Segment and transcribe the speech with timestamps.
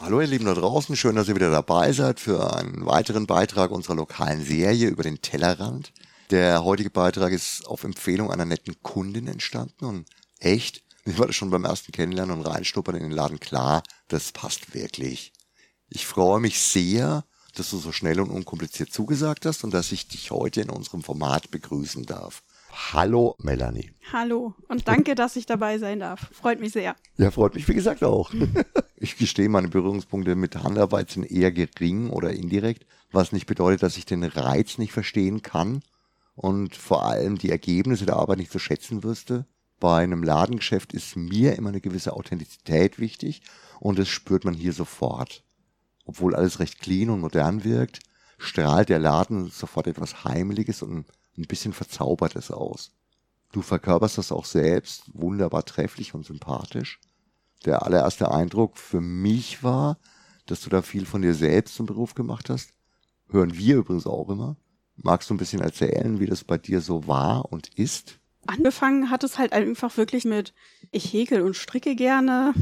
[0.00, 3.70] Hallo ihr Lieben da draußen, schön, dass ihr wieder dabei seid für einen weiteren Beitrag
[3.70, 5.92] unserer lokalen Serie über den Tellerrand.
[6.30, 10.08] Der heutige Beitrag ist auf Empfehlung einer netten Kundin entstanden und
[10.40, 14.32] echt, mir war das schon beim ersten Kennenlernen und Reinschnuppern in den Laden klar, das
[14.32, 15.32] passt wirklich.
[15.88, 17.24] Ich freue mich sehr,
[17.54, 21.02] dass du so schnell und unkompliziert zugesagt hast und dass ich dich heute in unserem
[21.02, 22.42] Format begrüßen darf.
[22.92, 23.92] Hallo Melanie.
[24.10, 26.30] Hallo und danke, dass ich dabei sein darf.
[26.32, 26.96] Freut mich sehr.
[27.18, 28.32] Ja, freut mich wie gesagt auch.
[29.04, 33.96] Ich gestehe, meine Berührungspunkte mit Handarbeit sind eher gering oder indirekt, was nicht bedeutet, dass
[33.96, 35.82] ich den Reiz nicht verstehen kann
[36.36, 39.44] und vor allem die Ergebnisse der Arbeit nicht zu schätzen wüsste.
[39.80, 43.42] Bei einem Ladengeschäft ist mir immer eine gewisse Authentizität wichtig
[43.80, 45.42] und das spürt man hier sofort.
[46.04, 47.98] Obwohl alles recht clean und modern wirkt,
[48.38, 52.92] strahlt der Laden sofort etwas Heimeliges und ein bisschen Verzaubertes aus.
[53.50, 57.00] Du verkörperst das auch selbst wunderbar trefflich und sympathisch
[57.62, 59.98] der allererste Eindruck für mich war,
[60.46, 62.70] dass du da viel von dir selbst zum Beruf gemacht hast.
[63.28, 64.56] Hören wir übrigens auch immer.
[64.96, 68.18] Magst du ein bisschen erzählen, wie das bei dir so war und ist?
[68.46, 70.52] Angefangen hat es halt einfach wirklich mit,
[70.90, 72.52] ich häkel und stricke gerne.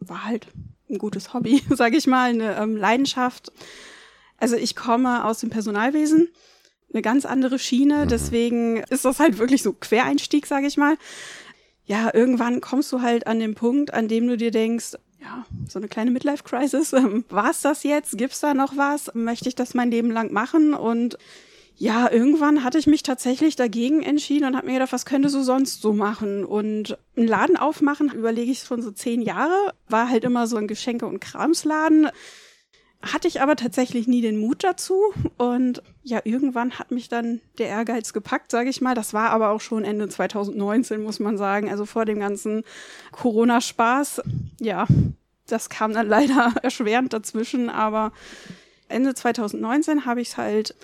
[0.00, 0.46] War halt
[0.88, 3.52] ein gutes Hobby, sage ich mal, eine ähm, Leidenschaft.
[4.38, 6.28] Also ich komme aus dem Personalwesen,
[6.92, 8.08] eine ganz andere Schiene, mhm.
[8.08, 10.96] deswegen ist das halt wirklich so Quereinstieg, sage ich mal
[11.88, 15.78] ja, irgendwann kommst du halt an den Punkt, an dem du dir denkst, ja, so
[15.78, 16.92] eine kleine Midlife-Crisis.
[16.98, 18.18] Ähm, war's das jetzt?
[18.18, 19.10] Gibt's da noch was?
[19.14, 20.74] Möchte ich das mein Leben lang machen?
[20.74, 21.16] Und
[21.76, 25.42] ja, irgendwann hatte ich mich tatsächlich dagegen entschieden und habe mir gedacht, was könnte du
[25.42, 26.44] sonst so machen?
[26.44, 30.68] Und einen Laden aufmachen, überlege ich schon so zehn Jahre, war halt immer so ein
[30.68, 32.08] Geschenke- und Kramsladen
[33.00, 35.00] hatte ich aber tatsächlich nie den Mut dazu.
[35.36, 38.94] Und ja, irgendwann hat mich dann der Ehrgeiz gepackt, sage ich mal.
[38.94, 41.70] Das war aber auch schon Ende 2019, muss man sagen.
[41.70, 42.64] Also vor dem ganzen
[43.12, 44.22] Corona-Spaß.
[44.60, 44.86] Ja,
[45.46, 47.70] das kam dann leider erschwerend dazwischen.
[47.70, 48.12] Aber
[48.88, 50.74] Ende 2019 habe ich es halt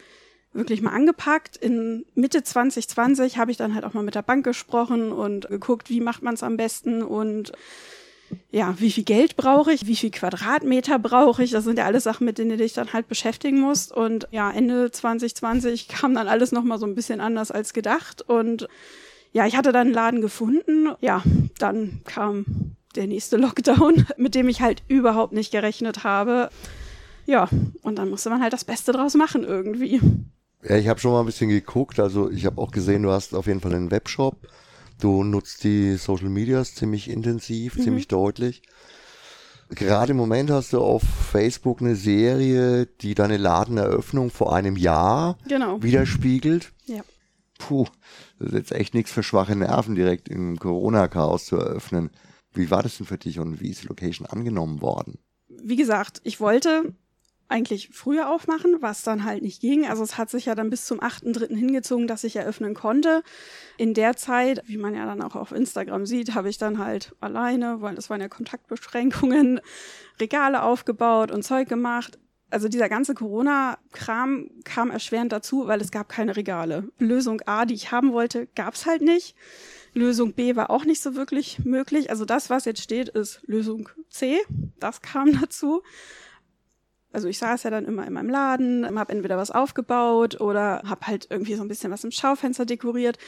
[0.52, 1.56] wirklich mal angepackt.
[1.56, 5.90] In Mitte 2020 habe ich dann halt auch mal mit der Bank gesprochen und geguckt,
[5.90, 7.52] wie macht man es am besten und
[8.50, 11.50] ja, wie viel Geld brauche ich, wie viel Quadratmeter brauche ich.
[11.50, 13.92] Das sind ja alles Sachen, mit denen du dich dann halt beschäftigen musst.
[13.92, 18.22] Und ja, Ende 2020 kam dann alles nochmal so ein bisschen anders als gedacht.
[18.22, 18.68] Und
[19.33, 20.89] ja, ich hatte dann einen Laden gefunden.
[21.00, 21.22] Ja,
[21.58, 26.51] dann kam der nächste Lockdown, mit dem ich halt überhaupt nicht gerechnet habe.
[27.27, 27.48] Ja,
[27.83, 30.01] und dann musste man halt das Beste draus machen irgendwie.
[30.62, 32.01] Ja, ich habe schon mal ein bisschen geguckt.
[32.01, 34.36] Also ich habe auch gesehen, du hast auf jeden Fall einen Webshop.
[35.04, 37.82] Du nutzt die Social Medias ziemlich intensiv, mhm.
[37.82, 38.62] ziemlich deutlich.
[39.68, 45.36] Gerade im Moment hast du auf Facebook eine Serie, die deine Ladeneröffnung vor einem Jahr
[45.46, 45.82] genau.
[45.82, 46.72] widerspiegelt.
[46.86, 47.02] Ja.
[47.58, 47.84] Puh,
[48.38, 52.08] das ist jetzt echt nichts für schwache Nerven, direkt im Corona-Chaos zu eröffnen.
[52.54, 55.18] Wie war das denn für dich und wie ist die Location angenommen worden?
[55.48, 56.94] Wie gesagt, ich wollte
[57.48, 59.86] eigentlich früher aufmachen, was dann halt nicht ging.
[59.86, 61.55] Also es hat sich ja dann bis zum 8.3.
[61.55, 63.22] hingezogen, dass ich eröffnen konnte.
[63.77, 67.14] In der Zeit, wie man ja dann auch auf Instagram sieht, habe ich dann halt
[67.20, 69.60] alleine, weil das waren ja Kontaktbeschränkungen,
[70.20, 72.18] Regale aufgebaut und Zeug gemacht.
[72.50, 76.88] Also dieser ganze Corona-Kram kam erschwerend dazu, weil es gab keine Regale.
[76.98, 79.34] Lösung A, die ich haben wollte, gab es halt nicht.
[79.92, 82.10] Lösung B war auch nicht so wirklich möglich.
[82.10, 84.38] Also das, was jetzt steht, ist Lösung C.
[84.78, 85.83] Das kam dazu.
[87.14, 91.07] Also ich saß ja dann immer in meinem Laden, habe entweder was aufgebaut oder habe
[91.07, 93.19] halt irgendwie so ein bisschen was im Schaufenster dekoriert,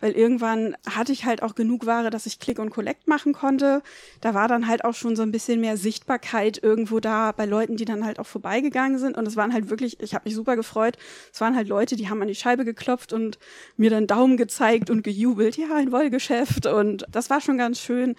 [0.00, 3.82] weil irgendwann hatte ich halt auch genug Ware, dass ich Click und Collect machen konnte.
[4.20, 7.76] Da war dann halt auch schon so ein bisschen mehr Sichtbarkeit irgendwo da bei Leuten,
[7.76, 10.56] die dann halt auch vorbeigegangen sind und es waren halt wirklich, ich habe mich super
[10.56, 10.96] gefreut.
[11.32, 13.38] Es waren halt Leute, die haben an die Scheibe geklopft und
[13.76, 18.16] mir dann Daumen gezeigt und gejubelt, ja, ein Wollgeschäft und das war schon ganz schön.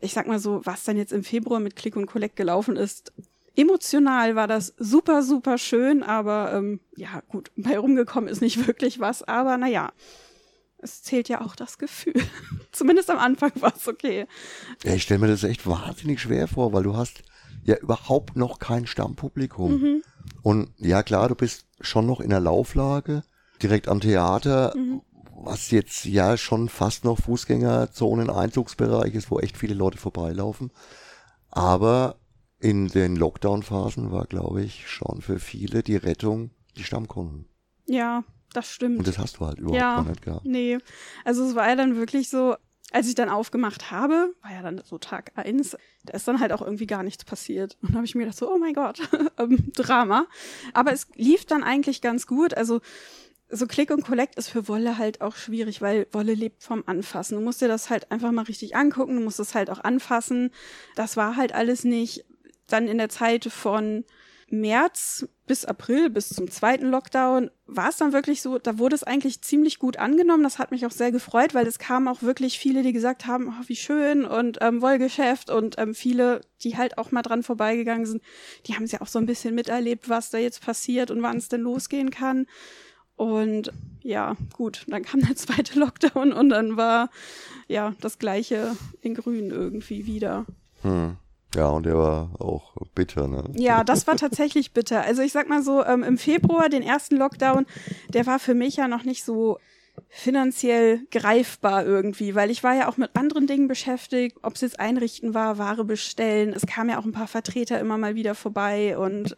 [0.00, 3.12] Ich sag mal so, was dann jetzt im Februar mit Click und Collect gelaufen ist,
[3.56, 9.00] Emotional war das super, super schön, aber ähm, ja, gut, bei rumgekommen ist nicht wirklich
[9.00, 9.92] was, aber naja,
[10.78, 12.22] es zählt ja auch das Gefühl.
[12.72, 14.26] Zumindest am Anfang war es okay.
[14.84, 17.22] Ja, ich stelle mir das echt wahnsinnig schwer vor, weil du hast
[17.64, 19.80] ja überhaupt noch kein Stammpublikum.
[19.80, 20.02] Mhm.
[20.42, 23.24] Und ja, klar, du bist schon noch in der Lauflage,
[23.62, 25.00] direkt am Theater, mhm.
[25.34, 30.70] was jetzt ja schon fast noch Fußgängerzonen, Einzugsbereich ist, wo echt viele Leute vorbeilaufen.
[31.50, 32.16] Aber
[32.60, 37.46] in den Lockdown-Phasen war, glaube ich, schon für viele die Rettung die Stammkunden.
[37.86, 38.98] Ja, das stimmt.
[38.98, 40.46] Und das hast du halt überhaupt ja, nicht gehabt.
[40.46, 40.78] Nee,
[41.24, 42.56] also es war ja dann wirklich so,
[42.92, 46.52] als ich dann aufgemacht habe, war ja dann so Tag eins, da ist dann halt
[46.52, 47.76] auch irgendwie gar nichts passiert.
[47.82, 49.00] Und da habe ich mir gedacht so, oh mein Gott,
[49.38, 50.26] ähm, Drama.
[50.72, 52.54] Aber es lief dann eigentlich ganz gut.
[52.54, 52.80] Also
[53.48, 57.36] so Click und Collect ist für Wolle halt auch schwierig, weil Wolle lebt vom Anfassen.
[57.36, 60.50] Du musst dir das halt einfach mal richtig angucken, du musst es halt auch anfassen.
[60.96, 62.24] Das war halt alles nicht
[62.68, 64.04] dann in der Zeit von
[64.48, 69.02] März bis April, bis zum zweiten Lockdown, war es dann wirklich so, da wurde es
[69.02, 70.44] eigentlich ziemlich gut angenommen.
[70.44, 73.48] Das hat mich auch sehr gefreut, weil es kamen auch wirklich viele, die gesagt haben,
[73.48, 78.06] oh, wie schön und ähm, Wollgeschäft und ähm, viele, die halt auch mal dran vorbeigegangen
[78.06, 78.22] sind,
[78.66, 81.38] die haben es ja auch so ein bisschen miterlebt, was da jetzt passiert und wann
[81.38, 82.46] es denn losgehen kann.
[83.16, 83.72] Und
[84.02, 87.10] ja, gut, dann kam der zweite Lockdown und dann war
[87.66, 90.46] ja das gleiche in Grün irgendwie wieder.
[90.82, 91.16] Hm.
[91.54, 93.44] Ja, und der war auch bitter, ne?
[93.54, 95.02] Ja, das war tatsächlich bitter.
[95.02, 97.66] Also ich sag mal so, ähm, im Februar, den ersten Lockdown,
[98.08, 99.58] der war für mich ja noch nicht so
[100.08, 104.80] finanziell greifbar irgendwie, weil ich war ja auch mit anderen Dingen beschäftigt, ob es jetzt
[104.80, 106.52] einrichten war, Ware bestellen.
[106.52, 109.36] Es kamen ja auch ein paar Vertreter immer mal wieder vorbei und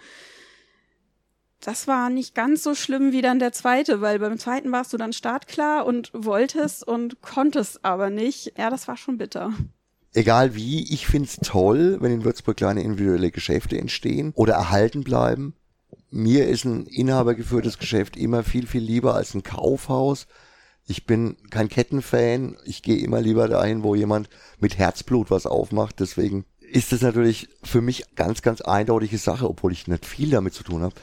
[1.61, 4.97] das war nicht ganz so schlimm wie dann der zweite, weil beim zweiten warst du
[4.97, 8.57] dann startklar und wolltest und konntest aber nicht.
[8.57, 9.53] Ja, das war schon bitter
[10.15, 15.55] egal wie, ich find's toll, wenn in Würzburg kleine individuelle Geschäfte entstehen oder erhalten bleiben.
[16.11, 20.27] Mir ist ein inhabergeführtes Geschäft immer viel, viel lieber als ein Kaufhaus.
[20.87, 22.57] Ich bin kein Kettenfan.
[22.65, 26.01] Ich gehe immer lieber dahin, wo jemand mit Herzblut was aufmacht.
[26.01, 30.55] Deswegen ist das natürlich für mich ganz, ganz eindeutige Sache, obwohl ich nicht viel damit
[30.55, 30.95] zu tun habe.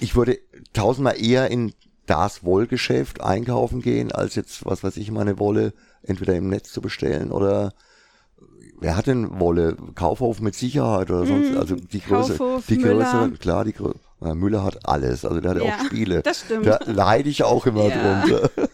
[0.00, 0.38] Ich würde
[0.72, 1.72] tausendmal eher in
[2.06, 6.80] das Wollgeschäft einkaufen gehen, als jetzt, was weiß ich, meine Wolle entweder im Netz zu
[6.80, 7.74] bestellen oder
[8.80, 9.76] wer hat denn Wolle?
[9.94, 13.98] Kaufhof mit Sicherheit oder sonst, mm, also die Größe, Kaufhof, die Größe, klar, die Größe.
[14.20, 16.22] Müller hat alles, also der hat ja, auch Spiele.
[16.22, 16.66] Das stimmt.
[16.66, 18.22] Da leide ich auch immer ja.
[18.26, 18.50] drunter.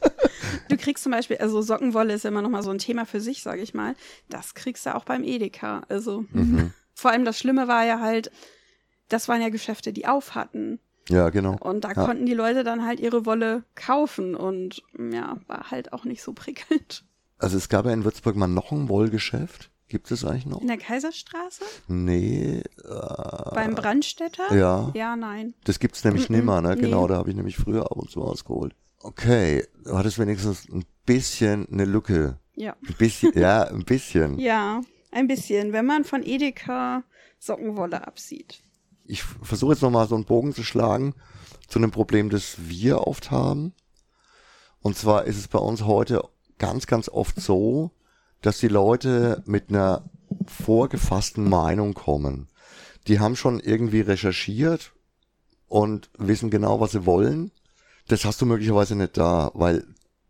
[0.69, 3.43] Du kriegst zum Beispiel, also Sockenwolle ist immer noch mal so ein Thema für sich,
[3.43, 3.95] sage ich mal.
[4.29, 5.83] Das kriegst du auch beim Edeka.
[5.89, 6.73] Also mhm.
[6.95, 8.31] vor allem das Schlimme war ja halt,
[9.09, 10.79] das waren ja Geschäfte, die auf hatten.
[11.09, 11.56] Ja, genau.
[11.61, 12.05] Und da ja.
[12.05, 16.33] konnten die Leute dann halt ihre Wolle kaufen und ja, war halt auch nicht so
[16.33, 17.05] prickelnd.
[17.39, 19.71] Also es gab ja in Würzburg mal noch ein Wollgeschäft.
[19.88, 20.60] Gibt es eigentlich noch?
[20.60, 21.62] In der Kaiserstraße?
[21.88, 22.62] Nee.
[22.82, 24.54] Äh, Beim Brandstätter?
[24.54, 24.90] Ja.
[24.94, 25.54] Ja, nein.
[25.64, 26.75] Das gibt's nämlich mm -mm, nimmer, ne?
[26.75, 26.82] Nee.
[26.82, 28.75] Genau, da habe ich nämlich früher ab und zu ausgeholt.
[29.00, 32.38] Okay, du hattest wenigstens ein bisschen eine Lücke.
[32.54, 32.75] Ja.
[32.86, 34.38] Ein bisschen, ja, ein bisschen.
[34.38, 37.04] Ja, ein bisschen, wenn man von Edeka
[37.38, 38.62] Sockenwolle absieht.
[39.04, 41.14] Ich versuche jetzt nochmal so einen Bogen zu schlagen
[41.69, 43.75] zu einem Problem, das wir oft haben.
[44.81, 46.22] Und zwar ist es bei uns heute
[46.58, 47.90] ganz, ganz oft so,
[48.44, 50.05] dass die Leute mit einer
[50.46, 52.49] vorgefassten Meinung kommen.
[53.06, 54.93] Die haben schon irgendwie recherchiert
[55.67, 57.52] und wissen genau, was sie wollen.
[58.06, 59.87] Das hast du möglicherweise nicht da, weil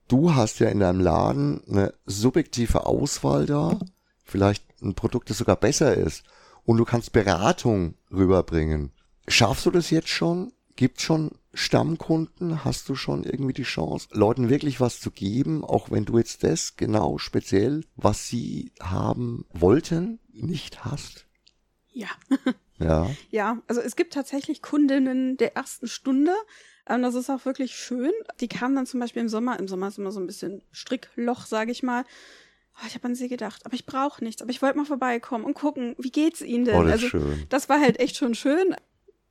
[0.07, 3.81] du hast ja in deinem Laden eine subjektive Auswahl da,
[4.23, 6.23] vielleicht ein Produkt, das sogar besser ist
[6.65, 8.93] und du kannst Beratung rüberbringen.
[9.27, 10.53] Schaffst du das jetzt schon?
[10.77, 12.65] Gibt schon Stammkunden?
[12.65, 16.45] Hast du schon irgendwie die Chance, Leuten wirklich was zu geben, auch wenn du jetzt
[16.45, 21.27] das genau speziell, was sie haben wollten, nicht hast?
[21.93, 22.09] Ja.
[22.79, 23.09] Ja.
[23.31, 26.33] Ja, also es gibt tatsächlich Kundinnen der ersten Stunde.
[26.89, 28.13] Ähm, das ist auch wirklich schön.
[28.41, 29.59] Die kamen dann zum Beispiel im Sommer.
[29.59, 32.05] Im Sommer ist immer so ein bisschen Strickloch, sage ich mal.
[32.77, 34.43] Oh, ich habe an sie gedacht, aber ich brauche nichts.
[34.43, 36.77] Aber ich wollte mal vorbeikommen und gucken, wie geht's ihnen denn?
[36.77, 37.47] Oh, das also schön.
[37.49, 38.75] das war halt echt schon schön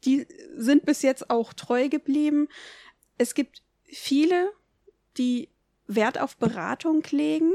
[0.05, 2.47] die sind bis jetzt auch treu geblieben.
[3.17, 4.51] Es gibt viele,
[5.17, 5.50] die
[5.88, 7.51] Wert auf Beratung legen.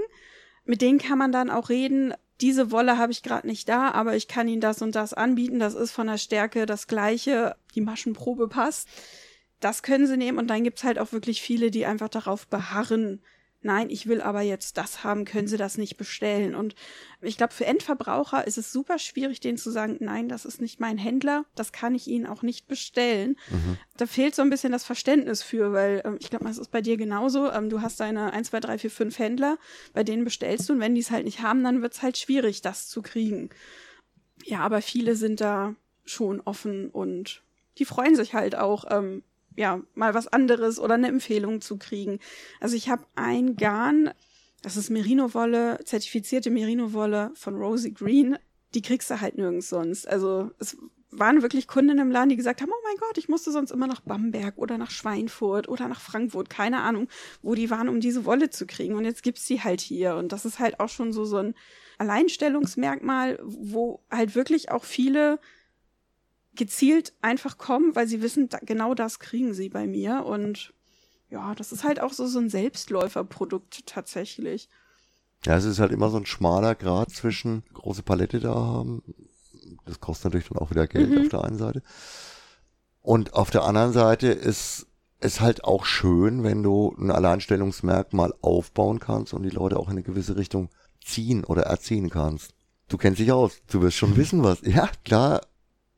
[0.65, 2.15] Mit denen kann man dann auch reden.
[2.41, 5.59] Diese Wolle habe ich gerade nicht da, aber ich kann Ihnen das und das anbieten.
[5.59, 7.57] Das ist von der Stärke das gleiche.
[7.75, 8.89] Die Maschenprobe passt.
[9.61, 10.39] Das können Sie nehmen.
[10.39, 13.23] Und dann gibt's halt auch wirklich viele, die einfach darauf beharren,
[13.61, 16.55] nein, ich will aber jetzt das haben, können Sie das nicht bestellen.
[16.55, 16.75] Und
[17.21, 20.79] ich glaube, für Endverbraucher ist es super schwierig, denen zu sagen, nein, das ist nicht
[20.79, 23.37] mein Händler, das kann ich Ihnen auch nicht bestellen.
[23.51, 23.79] Mhm.
[23.97, 26.81] Da fehlt so ein bisschen das Verständnis für, weil ähm, ich glaube, das ist bei
[26.81, 27.51] dir genauso.
[27.51, 29.59] Ähm, du hast deine 1, 2, 3, 4, 5 Händler,
[29.93, 32.17] bei denen bestellst du und wenn die es halt nicht haben, dann wird es halt
[32.17, 33.51] schwierig, das zu kriegen.
[34.45, 35.75] Ja, aber viele sind da
[36.05, 37.43] schon offen und
[37.79, 39.23] die freuen sich halt auch, ähm,
[39.59, 42.21] ja, mal was anderes oder eine Empfehlung zu kriegen.
[42.61, 44.11] Also ich habe ein Garn,
[44.63, 48.39] das ist Merino-Wolle, zertifizierte Merino-Wolle von Rosie Green.
[48.75, 50.07] Die kriegst du halt nirgends sonst.
[50.07, 50.77] Also es
[51.11, 53.89] waren wirklich Kunden im Laden, die gesagt haben, oh mein Gott, ich musste sonst immer
[53.89, 57.09] nach Bamberg oder nach Schweinfurt oder nach Frankfurt, keine Ahnung,
[57.43, 58.95] wo die waren, um diese Wolle zu kriegen.
[58.95, 60.15] Und jetzt gibt's die halt hier.
[60.15, 61.55] Und das ist halt auch schon so, so ein
[61.99, 65.41] Alleinstellungsmerkmal, wo halt wirklich auch viele
[66.59, 70.27] gezielt einfach kommen, weil sie wissen, da, genau das kriegen sie bei mir.
[70.27, 70.75] Und
[71.31, 74.69] ja, das ist halt auch so, so ein Selbstläuferprodukt tatsächlich.
[75.45, 79.03] Ja, es ist halt immer so ein schmaler Grad zwischen große Palette da haben.
[79.87, 81.23] Das kostet natürlich dann auch wieder Geld mhm.
[81.23, 81.83] auf der einen Seite.
[83.01, 84.87] Und auf der anderen Seite ist
[85.21, 89.93] es halt auch schön, wenn du ein Alleinstellungsmerkmal aufbauen kannst und die Leute auch in
[89.93, 90.71] eine gewisse Richtung
[91.05, 92.53] ziehen oder erziehen kannst.
[92.89, 94.61] du kennst dich aus, du wirst schon wissen was.
[94.63, 95.43] Ja, klar,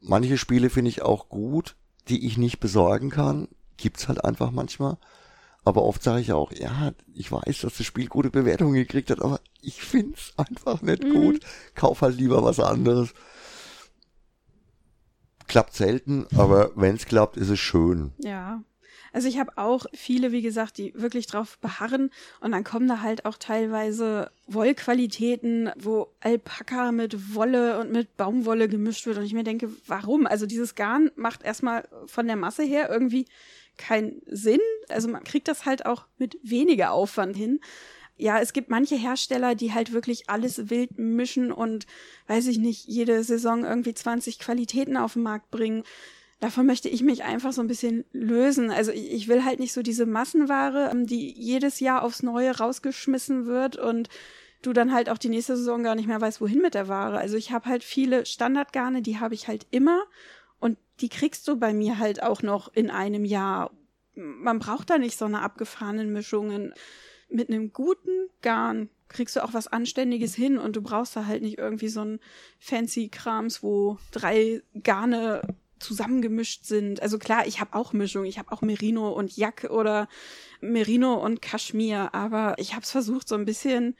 [0.00, 1.76] manche Spiele finde ich auch gut,
[2.08, 3.48] die ich nicht besorgen kann.
[3.76, 4.98] Gibt's halt einfach manchmal.
[5.64, 9.20] Aber oft sage ich auch, ja, ich weiß, dass das Spiel gute Bewertungen gekriegt hat,
[9.20, 11.12] aber ich find's einfach nicht mhm.
[11.12, 11.40] gut.
[11.74, 13.12] Kauf halt lieber was anderes.
[15.46, 18.12] Klappt selten, aber wenn's klappt, ist es schön.
[18.18, 18.62] Ja.
[19.12, 23.00] Also ich habe auch viele, wie gesagt, die wirklich drauf beharren und dann kommen da
[23.00, 29.34] halt auch teilweise Wollqualitäten, wo Alpaka mit Wolle und mit Baumwolle gemischt wird und ich
[29.34, 30.26] mir denke, warum?
[30.26, 33.26] Also dieses Garn macht erstmal von der Masse her irgendwie
[33.76, 34.60] keinen Sinn.
[34.88, 37.60] Also man kriegt das halt auch mit weniger Aufwand hin.
[38.16, 41.86] Ja, es gibt manche Hersteller, die halt wirklich alles wild mischen und,
[42.26, 45.84] weiß ich nicht, jede Saison irgendwie 20 Qualitäten auf den Markt bringen.
[46.40, 48.70] Davon möchte ich mich einfach so ein bisschen lösen.
[48.70, 53.46] Also ich will halt nicht so diese Massenware, ähm, die jedes Jahr aufs Neue rausgeschmissen
[53.46, 54.08] wird und
[54.62, 57.18] du dann halt auch die nächste Saison gar nicht mehr weißt, wohin mit der Ware.
[57.18, 60.02] Also ich habe halt viele Standardgarne, die habe ich halt immer
[60.60, 63.70] und die kriegst du bei mir halt auch noch in einem Jahr.
[64.14, 66.74] Man braucht da nicht so eine abgefahrenen Mischungen.
[67.28, 71.42] Mit einem guten Garn kriegst du auch was Anständiges hin und du brauchst da halt
[71.42, 72.20] nicht irgendwie so ein
[72.58, 75.42] fancy Krams, wo drei Garne
[75.80, 77.02] zusammengemischt sind.
[77.02, 80.08] Also klar, ich habe auch Mischung, ich habe auch Merino und Jack oder
[80.60, 83.96] Merino und Kaschmir, aber ich habe es versucht so ein bisschen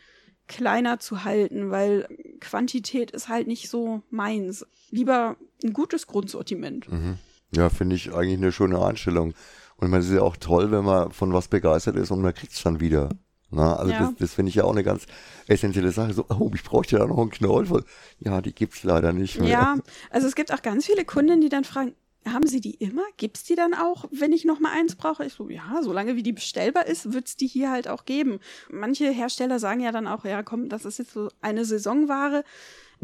[0.47, 2.09] kleiner zu halten, weil
[2.41, 4.67] Quantität ist halt nicht so meins.
[4.91, 6.91] Lieber ein gutes Grundsortiment.
[6.91, 7.19] Mhm.
[7.53, 9.35] Ja, finde ich eigentlich eine schöne Einstellung.
[9.77, 12.53] Und man ist ja auch toll, wenn man von was begeistert ist und man kriegt
[12.53, 13.11] es dann wieder.
[13.51, 13.99] Na, also ja.
[14.01, 15.07] das, das finde ich ja auch eine ganz
[15.47, 16.15] essentielle Sache.
[16.15, 17.85] So, oh, ich bräuchte da noch einen Knoll.
[18.21, 19.49] Ja, die gibt's leider nicht mehr.
[19.49, 19.77] Ja,
[20.11, 21.95] also es gibt auch ganz viele Kunden, die dann fragen,
[22.27, 23.05] haben Sie die immer?
[23.17, 25.25] Gibt's die dann auch, wenn ich noch mal eins brauche?
[25.25, 28.41] Ich so, ja, solange wie die bestellbar ist, wird's die hier halt auch geben.
[28.71, 32.45] Manche Hersteller sagen ja dann auch, ja, komm, das ist jetzt so eine Saisonware.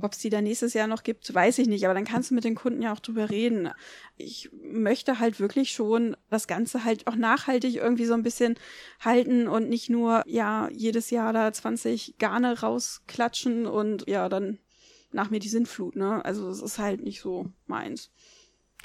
[0.03, 2.35] Ob es die dann nächstes Jahr noch gibt, weiß ich nicht, aber dann kannst du
[2.35, 3.71] mit den Kunden ja auch drüber reden.
[4.19, 8.57] Ich möchte halt wirklich schon das Ganze halt auch nachhaltig irgendwie so ein bisschen
[9.01, 14.59] halten und nicht nur, ja, jedes Jahr da 20 Garne rausklatschen und ja, dann
[15.13, 16.23] nach mir die Sintflut, ne?
[16.27, 18.11] Also es ist halt nicht so meins.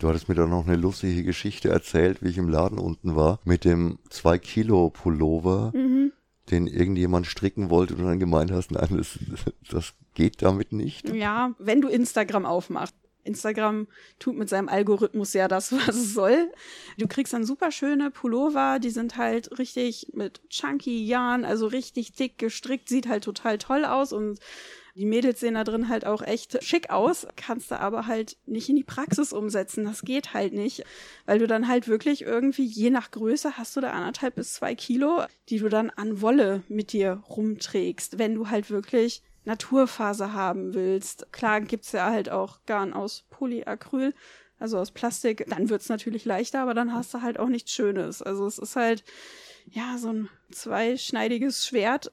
[0.01, 3.39] Du hattest mir da noch eine lustige Geschichte erzählt, wie ich im Laden unten war,
[3.43, 6.11] mit dem 2 Kilo Pullover, mhm.
[6.49, 9.19] den irgendjemand stricken wollte und dann gemeint hast, nein, das,
[9.69, 11.07] das geht damit nicht.
[11.13, 12.95] Ja, wenn du Instagram aufmachst.
[13.23, 13.85] Instagram
[14.17, 16.51] tut mit seinem Algorithmus ja das, was es soll.
[16.97, 22.13] Du kriegst dann super schöne Pullover, die sind halt richtig mit chunky Yarn, also richtig
[22.13, 24.39] dick gestrickt, sieht halt total toll aus und
[24.95, 28.69] die Mädels sehen da drin halt auch echt schick aus, kannst du aber halt nicht
[28.69, 29.85] in die Praxis umsetzen.
[29.85, 30.83] Das geht halt nicht,
[31.25, 34.75] weil du dann halt wirklich irgendwie, je nach Größe, hast du da anderthalb bis zwei
[34.75, 40.73] Kilo, die du dann an Wolle mit dir rumträgst, wenn du halt wirklich Naturfaser haben
[40.73, 41.31] willst.
[41.31, 44.13] Klar gibt's ja halt auch Garn aus Polyacryl,
[44.59, 48.21] also aus Plastik, dann wird's natürlich leichter, aber dann hast du halt auch nichts Schönes.
[48.21, 49.03] Also es ist halt,
[49.65, 52.11] ja, so ein zweischneidiges Schwert,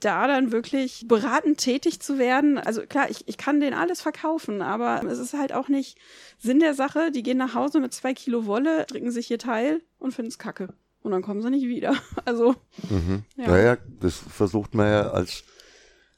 [0.00, 2.58] da dann wirklich beratend tätig zu werden.
[2.58, 5.98] Also klar, ich, ich kann den alles verkaufen, aber es ist halt auch nicht
[6.38, 7.10] Sinn der Sache.
[7.10, 10.38] Die gehen nach Hause mit zwei Kilo Wolle, trinken sich ihr Teil und finden es
[10.38, 10.74] kacke.
[11.02, 11.94] Und dann kommen sie nicht wieder.
[12.24, 12.54] Also.
[12.88, 13.24] Mhm.
[13.36, 13.48] Ja.
[13.48, 15.44] Naja, das versucht man ja als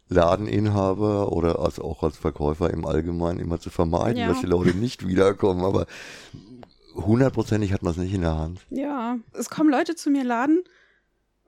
[0.09, 4.29] Ladeninhaber oder als auch als Verkäufer im Allgemeinen immer zu vermeiden, ja.
[4.29, 5.65] dass die Leute nicht wiederkommen.
[5.65, 5.87] Aber
[6.95, 8.61] hundertprozentig hat man es nicht in der Hand.
[8.71, 10.63] Ja, es kommen Leute zu mir laden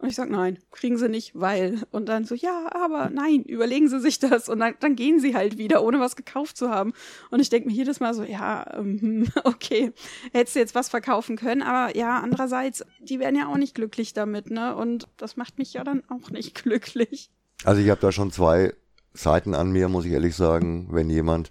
[0.00, 1.82] und ich sag nein, kriegen sie nicht, weil.
[1.90, 4.48] Und dann so, ja, aber nein, überlegen sie sich das.
[4.48, 6.92] Und dann, dann gehen sie halt wieder, ohne was gekauft zu haben.
[7.30, 9.92] Und ich denke mir jedes Mal so, ja, ähm, okay,
[10.32, 11.62] hättest du jetzt was verkaufen können.
[11.62, 14.76] Aber ja, andererseits, die werden ja auch nicht glücklich damit, ne?
[14.76, 17.30] Und das macht mich ja dann auch nicht glücklich.
[17.64, 18.74] Also ich habe da schon zwei
[19.14, 20.88] Seiten an mir, muss ich ehrlich sagen.
[20.92, 21.50] Wenn jemand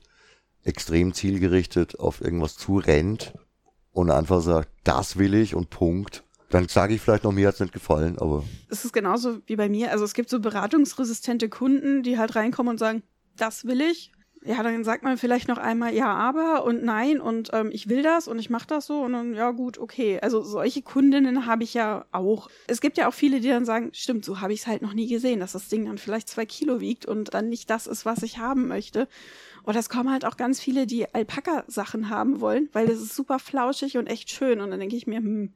[0.63, 3.33] extrem zielgerichtet auf irgendwas zurennt
[3.91, 7.59] und einfach sagt, das will ich und Punkt, dann sage ich vielleicht noch, mir hat's
[7.59, 8.43] nicht gefallen, aber.
[8.69, 9.91] Es ist genauso wie bei mir.
[9.91, 13.03] Also es gibt so beratungsresistente Kunden, die halt reinkommen und sagen,
[13.35, 14.11] das will ich.
[14.45, 18.01] Ja, dann sagt man vielleicht noch einmal ja, aber und nein und ähm, ich will
[18.01, 20.19] das und ich mache das so und dann ja gut, okay.
[20.21, 22.47] Also solche Kundinnen habe ich ja auch.
[22.67, 24.93] Es gibt ja auch viele, die dann sagen, stimmt, so habe ich es halt noch
[24.93, 28.05] nie gesehen, dass das Ding dann vielleicht zwei Kilo wiegt und dann nicht das ist,
[28.05, 29.09] was ich haben möchte.
[29.65, 33.39] Oder es kommen halt auch ganz viele, die Alpaka-Sachen haben wollen, weil das ist super
[33.39, 34.61] flauschig und echt schön.
[34.61, 35.53] Und dann denke ich mir, hm,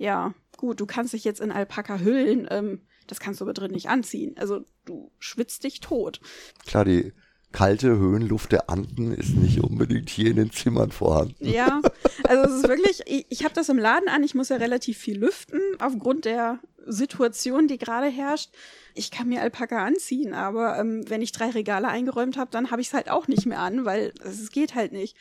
[0.00, 3.72] ja, gut, du kannst dich jetzt in Alpaka hüllen, ähm, das kannst du aber drin
[3.72, 4.34] nicht anziehen.
[4.38, 6.20] Also du schwitzt dich tot.
[6.66, 7.12] Klar, die
[7.52, 11.46] kalte Höhenluft der Anden ist nicht unbedingt hier in den Zimmern vorhanden.
[11.46, 11.82] Ja,
[12.24, 14.96] also es ist wirklich, ich, ich habe das im Laden an, ich muss ja relativ
[14.96, 18.50] viel lüften aufgrund der Situation, die gerade herrscht.
[18.94, 22.80] Ich kann mir Alpaka anziehen, aber ähm, wenn ich drei Regale eingeräumt habe, dann habe
[22.80, 25.14] ich es halt auch nicht mehr an, weil es geht halt nicht.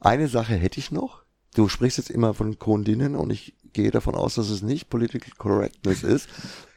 [0.00, 1.22] Eine Sache hätte ich noch.
[1.54, 5.32] Du sprichst jetzt immer von Kundinnen und ich gehe davon aus, dass es nicht Political
[5.36, 6.28] Correctness ist.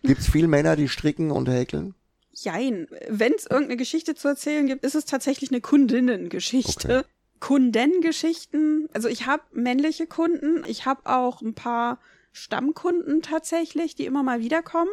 [0.03, 1.95] Gibt es viele Männer, die stricken und häkeln?
[2.31, 2.87] Jein.
[3.09, 6.99] Wenn es irgendeine Geschichte zu erzählen gibt, ist es tatsächlich eine Kundinnengeschichte.
[6.99, 7.07] Okay.
[7.39, 8.89] Kundengeschichten.
[8.93, 11.99] Also ich habe männliche Kunden, ich habe auch ein paar
[12.31, 14.91] Stammkunden tatsächlich, die immer mal wiederkommen,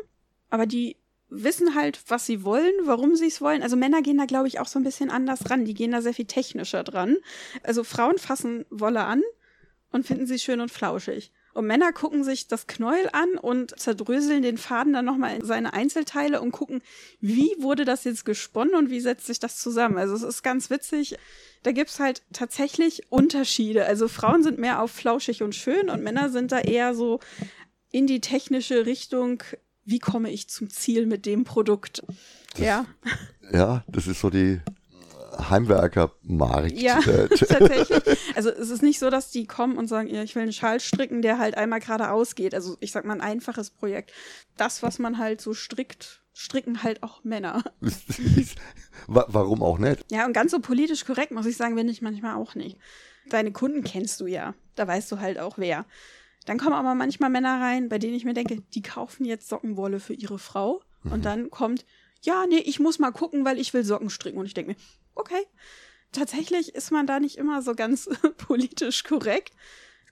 [0.51, 0.97] aber die
[1.29, 3.63] wissen halt, was sie wollen, warum sie es wollen.
[3.63, 5.65] Also Männer gehen da, glaube ich, auch so ein bisschen anders ran.
[5.65, 7.17] Die gehen da sehr viel technischer dran.
[7.63, 9.23] Also Frauen fassen Wolle an
[9.91, 11.33] und finden sie schön und flauschig.
[11.55, 15.73] Und Männer gucken sich das Knäuel an und zerdröseln den Faden dann nochmal in seine
[15.73, 16.83] Einzelteile und gucken,
[17.21, 19.97] wie wurde das jetzt gesponnen und wie setzt sich das zusammen.
[19.97, 21.17] Also es ist ganz witzig.
[21.63, 23.87] Da gibt's halt tatsächlich Unterschiede.
[23.87, 27.21] Also Frauen sind mehr auf flauschig und schön und Männer sind da eher so
[27.93, 29.45] in die technische Richtung,
[29.85, 32.03] wie komme ich zum Ziel mit dem Produkt.
[32.51, 32.87] Das, ja.
[33.53, 34.61] Ja, das ist so die
[35.51, 36.73] Heimwerkermarkt.
[36.73, 38.19] Ja, tatsächlich.
[38.35, 40.81] Also es ist nicht so, dass die kommen und sagen, ja, ich will einen Schal
[40.81, 42.55] stricken, der halt einmal geradeaus geht.
[42.55, 44.13] Also ich sag mal ein einfaches Projekt.
[44.57, 47.63] Das, was man halt so strickt, stricken halt auch Männer.
[49.07, 50.05] Warum auch nicht?
[50.11, 52.79] Ja, und ganz so politisch korrekt, muss ich sagen, bin ich manchmal auch nicht.
[53.29, 54.55] Deine Kunden kennst du ja.
[54.75, 55.87] Da weißt du halt auch wer.
[56.47, 60.01] Dann kommen aber manchmal Männer rein, bei denen ich mir denke, die kaufen jetzt Sockenwolle
[60.01, 60.83] für ihre Frau.
[61.03, 61.13] Mhm.
[61.13, 61.87] Und dann kommt,
[62.23, 64.39] ja, nee, ich muss mal gucken, weil ich will Socken stricken.
[64.39, 64.77] Und ich denke mir,
[65.15, 65.47] okay.
[66.13, 69.53] Tatsächlich ist man da nicht immer so ganz politisch korrekt.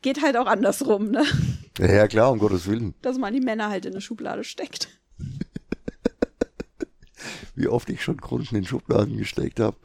[0.03, 1.25] Geht halt auch andersrum, ne?
[1.79, 2.95] Ja, klar, um Gottes Willen.
[3.03, 4.89] Dass man die Männer halt in eine Schublade steckt.
[7.55, 9.77] Wie oft ich schon Kunden in Schubladen gesteckt habe.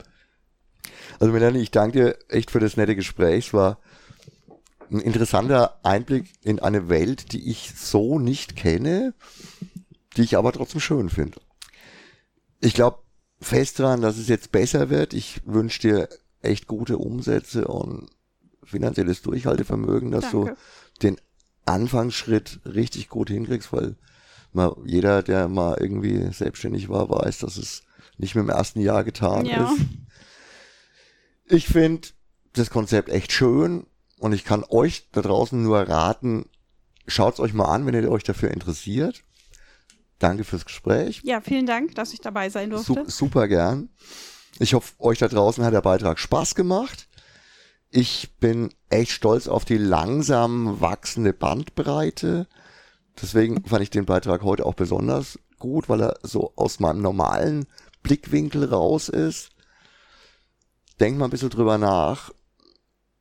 [1.19, 3.47] Also Melanie, ich danke dir echt für das nette Gespräch.
[3.47, 3.79] Es war
[4.91, 9.13] ein interessanter Einblick in eine Welt, die ich so nicht kenne,
[10.15, 11.39] die ich aber trotzdem schön finde.
[12.59, 12.99] Ich glaube,
[13.39, 15.13] fest dran, dass es jetzt besser wird.
[15.13, 16.09] Ich wünsche dir
[16.41, 18.09] echt gute Umsätze und
[18.63, 20.51] finanzielles Durchhaltevermögen, dass Danke.
[20.51, 21.17] du den
[21.65, 23.95] Anfangsschritt richtig gut hinkriegst, weil
[24.53, 27.83] mal jeder, der mal irgendwie selbstständig war, weiß, dass es
[28.17, 29.71] nicht mehr im ersten Jahr getan ja.
[29.71, 29.81] ist.
[31.45, 32.09] Ich finde
[32.53, 33.85] das Konzept echt schön
[34.19, 36.49] und ich kann euch da draußen nur raten,
[37.07, 39.23] schaut's euch mal an, wenn ihr euch dafür interessiert.
[40.19, 41.21] Danke fürs Gespräch.
[41.23, 42.93] Ja, vielen Dank, dass ich dabei sein durfte.
[42.93, 43.89] Sup super gern.
[44.59, 47.07] Ich hoffe, euch da draußen hat der Beitrag Spaß gemacht.
[47.89, 52.47] Ich bin echt stolz auf die langsam wachsende Bandbreite.
[53.21, 57.65] Deswegen fand ich den Beitrag heute auch besonders gut, weil er so aus meinem normalen
[58.03, 59.49] Blickwinkel raus ist.
[60.99, 62.31] Denkt mal ein bisschen drüber nach.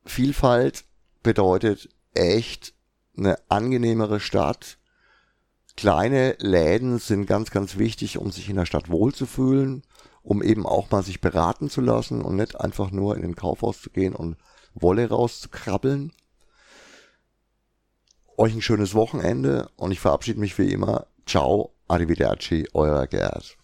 [0.05, 0.85] Vielfalt
[1.23, 2.73] bedeutet echt
[3.17, 4.77] eine angenehmere Stadt,
[5.77, 9.83] Kleine Läden sind ganz, ganz wichtig, um sich in der Stadt wohlzufühlen,
[10.23, 13.79] um eben auch mal sich beraten zu lassen und nicht einfach nur in den Kaufhaus
[13.79, 14.37] zu gehen und
[14.73, 16.13] Wolle rauszukrabbeln.
[18.37, 21.05] Euch ein schönes Wochenende und ich verabschiede mich wie immer.
[21.27, 23.55] Ciao, arrivederci, euer Gerd.